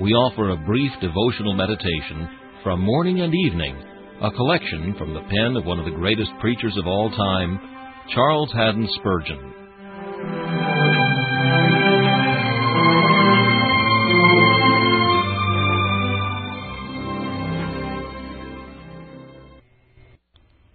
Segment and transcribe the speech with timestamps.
[0.00, 2.26] we offer a brief devotional meditation
[2.62, 3.76] from morning and evening,
[4.22, 7.60] a collection from the pen of one of the greatest preachers of all time,
[8.14, 9.52] Charles Haddon Spurgeon.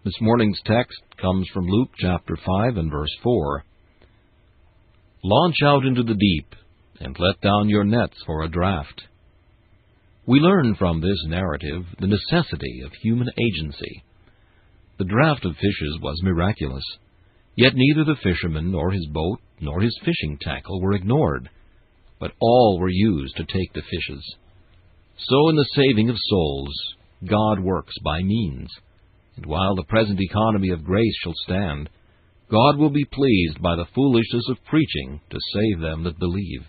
[0.04, 3.66] This morning's text comes from Luke chapter 5 and verse 4.
[5.24, 6.54] Launch out into the deep
[7.00, 9.02] and let down your nets for a draught.
[10.28, 14.04] We learn from this narrative the necessity of human agency.
[14.98, 16.84] The draught of fishes was miraculous,
[17.56, 21.50] yet neither the fisherman nor his boat nor his fishing tackle were ignored,
[22.20, 24.36] but all were used to take the fishes.
[25.18, 26.74] So in the saving of souls,
[27.30, 28.70] God works by means,
[29.36, 31.90] and while the present economy of grace shall stand,
[32.50, 36.66] God will be pleased by the foolishness of preaching to save them that believe.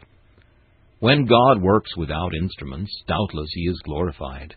[1.06, 4.56] When God works without instruments, doubtless he is glorified.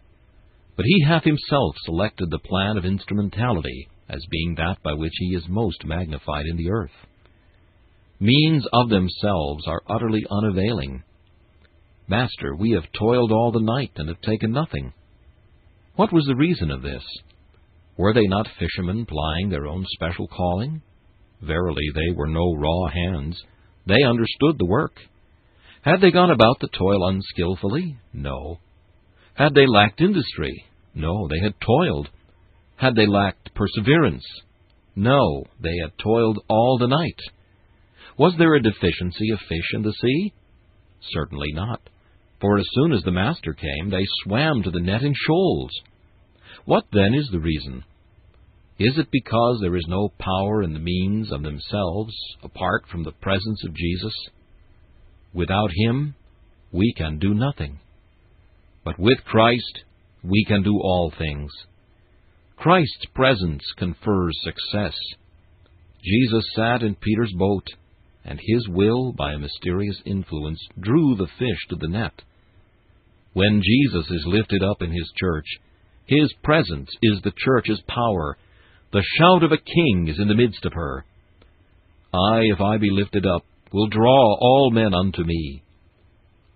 [0.76, 5.36] But he hath himself selected the plan of instrumentality as being that by which he
[5.36, 7.06] is most magnified in the earth.
[8.20, 11.04] Means of themselves are utterly unavailing.
[12.08, 14.92] Master, we have toiled all the night and have taken nothing.
[15.98, 17.04] What was the reason of this?
[17.96, 20.82] Were they not fishermen plying their own special calling?
[21.44, 23.40] Verily, they were no raw hands.
[23.86, 24.94] They understood the work.
[25.82, 27.98] Had they gone about the toil unskilfully?
[28.14, 28.60] No.
[29.34, 30.66] Had they lacked industry?
[30.94, 32.10] No, they had toiled.
[32.76, 34.26] Had they lacked perseverance?
[34.96, 37.20] No, they had toiled all the night.
[38.18, 40.34] Was there a deficiency of fish in the sea?
[41.12, 41.82] Certainly not,
[42.42, 45.72] for as soon as the master came, they swam to the net in shoals.
[46.66, 47.86] What then is the reason?
[48.78, 53.14] Is it because there is no power in the means of themselves apart from the
[53.14, 54.14] presence of Jesus?
[55.34, 56.16] Without Him,
[56.72, 57.80] we can do nothing.
[58.84, 59.84] But with Christ,
[60.24, 61.52] we can do all things.
[62.58, 64.96] Christ's presence confers success.
[66.04, 67.66] Jesus sat in Peter's boat,
[68.26, 72.22] and his will, by a mysterious influence, drew the fish to the net.
[73.34, 75.46] When Jesus is lifted up in his church,
[76.06, 78.38] his presence is the church's power.
[78.92, 81.06] The shout of a king is in the midst of her.
[82.14, 85.64] I, if I be lifted up, will draw all men unto me.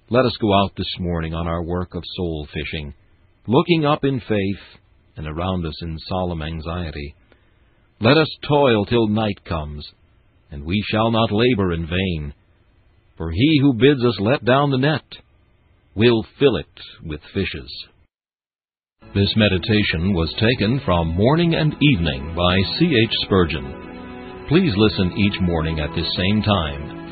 [0.10, 2.94] Let us go out this morning on our work of soul fishing,
[3.48, 4.80] looking up in faith,
[5.16, 7.16] and around us in solemn anxiety.
[8.02, 9.88] Let us toil till night comes,
[10.52, 12.34] and we shall not labor in vain.
[13.18, 15.06] For he who bids us let down the net
[15.96, 17.72] will fill it with fishes.
[19.14, 22.86] This meditation was taken from Morning and Evening by C.
[22.86, 23.14] H.
[23.26, 24.46] Spurgeon.
[24.50, 27.03] Please listen each morning at this same time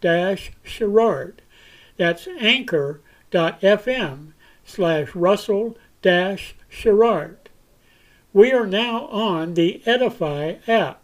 [0.00, 1.42] dash sherrard.
[1.96, 4.32] That's anchor.fm
[4.64, 7.48] slash russell dash sherrard.
[8.32, 11.02] We are now on the Edify app.